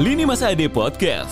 [0.00, 1.28] Lini Masa Ade Podcast.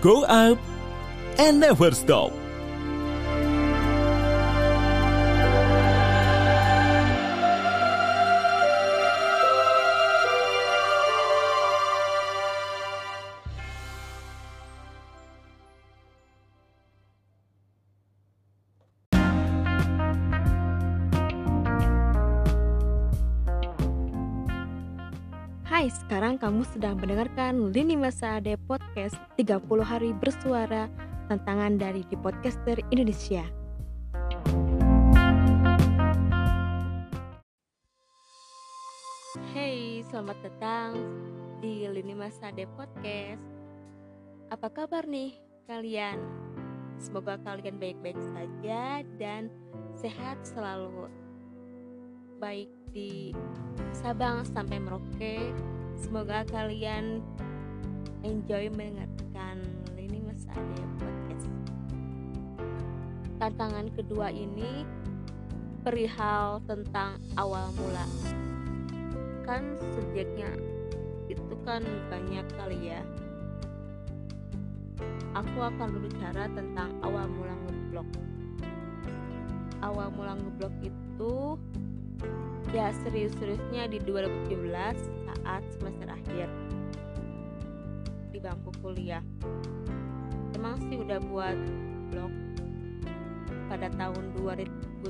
[0.00, 0.58] Go up
[1.36, 2.43] and never stop.
[25.74, 30.86] Hai, sekarang kamu sedang mendengarkan Lini Masa Ade Podcast 30 Hari Bersuara
[31.26, 33.42] Tantangan dari di Podcaster Indonesia.
[39.50, 40.94] Hey, selamat datang
[41.58, 43.42] di Lini Masa Ade Podcast.
[44.54, 45.34] Apa kabar nih
[45.66, 46.22] kalian?
[47.02, 49.50] Semoga kalian baik-baik saja dan
[49.98, 51.10] sehat selalu
[52.42, 53.30] Baik di
[53.94, 55.54] Sabang sampai Merauke.
[55.94, 57.22] Semoga kalian
[58.26, 59.62] enjoy mendengarkan
[59.94, 61.46] ini Mas Ade podcast.
[63.38, 64.82] Tantangan kedua ini
[65.86, 68.06] perihal tentang awal mula.
[69.46, 70.50] Kan subjeknya
[71.30, 73.02] itu kan banyak kali ya.
[75.38, 78.08] Aku akan berbicara tentang awal mula ngeblok.
[79.86, 81.34] Awal mula ngeblok itu
[82.74, 84.66] ya serius-seriusnya di 2017
[85.30, 86.50] saat semester akhir.
[88.34, 89.22] Di bangku kuliah.
[90.58, 91.54] Emang sih udah buat
[92.10, 92.34] blog.
[93.70, 95.06] Pada tahun 2013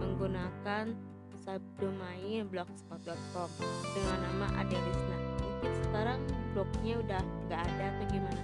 [0.00, 0.96] menggunakan
[1.44, 3.50] subdomain blogspot.com
[3.92, 5.18] dengan nama Adelisna.
[5.44, 6.20] Mungkin sekarang
[6.56, 8.42] blognya udah nggak ada atau gimana?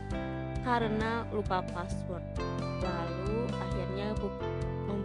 [0.60, 2.25] Karena lupa password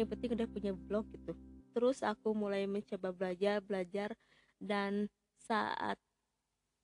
[0.00, 1.36] yang penting udah punya blog gitu.
[1.76, 4.16] Terus aku mulai mencoba belajar belajar
[4.58, 5.06] dan
[5.38, 6.00] saat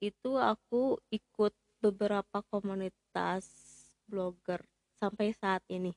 [0.00, 3.44] itu aku ikut beberapa komunitas
[4.08, 4.64] blogger
[4.98, 5.92] sampai saat ini.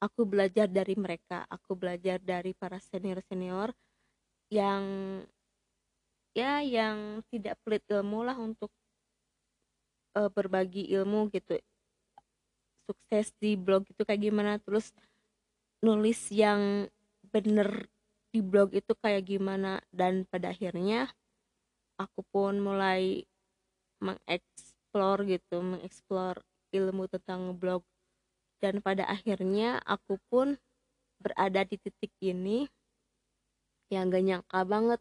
[0.00, 3.68] Aku belajar dari mereka aku belajar dari para senior senior
[4.48, 4.84] yang
[6.32, 8.72] ya yang tidak pelit ilmu lah untuk
[10.16, 11.58] uh, berbagi ilmu gitu.
[12.88, 14.90] Sukses di blog itu kayak gimana terus
[15.84, 16.88] nulis yang
[17.30, 17.86] bener
[18.30, 21.10] di blog itu kayak gimana dan pada akhirnya
[22.00, 23.28] aku pun mulai
[24.00, 26.40] mengeksplor gitu mengeksplor
[26.72, 27.84] ilmu tentang blog
[28.64, 30.56] dan pada akhirnya aku pun
[31.20, 32.64] berada di titik ini
[33.92, 35.00] yang gak nyangka banget.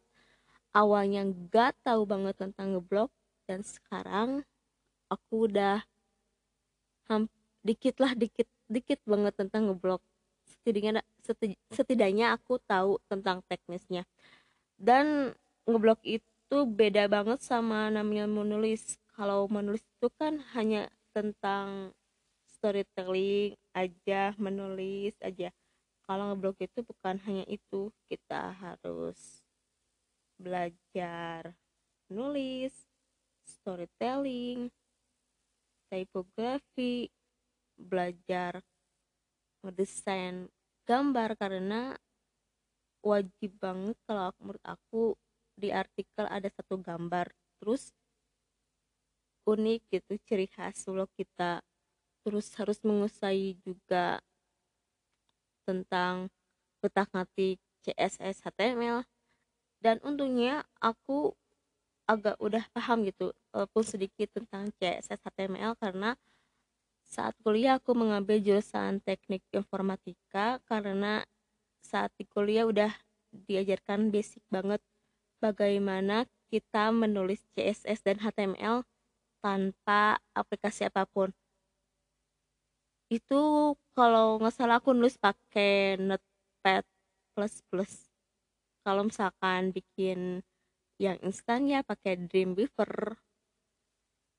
[0.75, 3.09] Awalnya gak tahu banget tentang ngeblog
[3.47, 4.43] dan sekarang
[5.09, 5.81] aku udah
[7.65, 9.99] dikit lah dikit dikit banget tentang ngeblok
[10.45, 11.01] setidaknya
[11.73, 14.05] setidaknya aku tahu tentang teknisnya.
[14.79, 15.33] Dan
[15.65, 16.25] ngeblok itu
[16.65, 18.97] beda banget sama namanya menulis.
[19.13, 21.93] Kalau menulis itu kan hanya tentang
[22.57, 25.53] storytelling aja menulis aja.
[26.09, 29.45] Kalau ngeblok itu bukan hanya itu kita harus
[30.41, 31.53] belajar
[32.09, 32.73] nulis
[33.45, 34.73] storytelling
[35.93, 37.13] typography
[37.77, 38.65] belajar
[39.61, 40.49] ngedesain
[40.89, 41.93] gambar karena
[43.05, 45.13] wajib banget kalau menurut aku
[45.59, 47.27] di artikel ada satu gambar
[47.59, 47.91] terus
[49.43, 51.59] unik gitu ciri khas vlog kita.
[52.23, 54.23] Terus harus menguasai juga
[55.67, 56.31] tentang
[56.79, 59.03] letak ngatik CSS HTML
[59.79, 61.35] dan untungnya aku
[62.09, 66.17] agak udah paham gitu walaupun sedikit tentang CSS HTML karena
[67.05, 71.21] saat kuliah aku mengambil jurusan teknik informatika karena
[71.81, 72.91] saat di kuliah udah
[73.29, 74.81] diajarkan basic banget
[75.39, 78.83] bagaimana kita menulis CSS dan HTML
[79.39, 81.31] tanpa aplikasi apa pun.
[83.09, 86.85] Itu kalau nggak salah aku nulis pakai notepad
[88.83, 90.43] kalau misalkan bikin
[90.99, 93.15] yang instan ya pakai Dreamweaver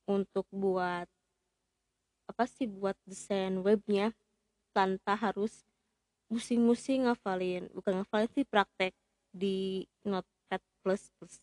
[0.04, 1.08] untuk buat
[2.28, 4.12] apa sih buat desain webnya
[4.76, 5.64] tanpa harus
[6.28, 8.92] musing-musing ngafalin bukan ngafalin sih praktek
[9.32, 9.88] di
[10.50, 11.34] notepad plus plus.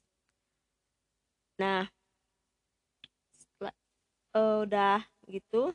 [1.55, 1.87] Nah
[3.31, 3.75] setelah
[4.35, 4.99] uh, udah
[5.31, 5.71] gitu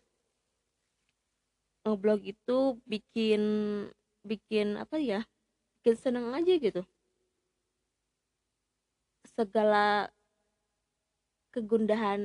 [1.82, 3.42] ngeblog itu bikin
[4.22, 5.24] bikin apa ya
[5.80, 6.84] bikin seneng aja gitu.
[9.32, 10.12] Segala
[11.56, 12.20] kegundahan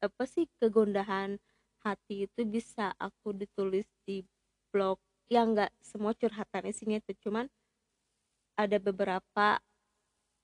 [0.00, 1.36] apa sih kegundahan
[1.84, 4.24] hati itu bisa aku ditulis di
[4.72, 4.96] blog.
[5.30, 7.46] Yang nggak semua curhatan isinya itu cuman
[8.66, 9.60] ada beberapa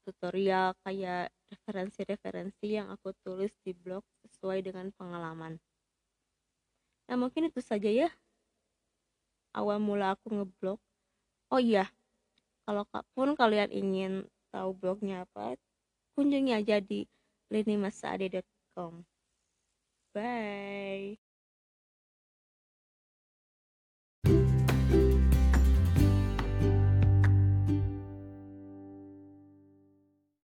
[0.06, 5.58] tutorial kayak referensi-referensi yang aku tulis di blog sesuai dengan pengalaman
[7.06, 8.10] Nah mungkin itu saja ya
[9.56, 10.78] awal mula aku ngeblog.
[11.48, 11.88] Oh iya,
[12.68, 12.84] kalau
[13.16, 14.12] pun kalian ingin
[14.52, 15.56] tahu blognya apa,
[16.12, 17.08] kunjungi aja di
[17.48, 19.06] linimasade.com.
[20.12, 21.25] Bye.